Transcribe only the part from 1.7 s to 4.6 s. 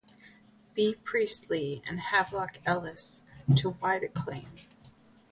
and Havelock Ellis to wide acclaim.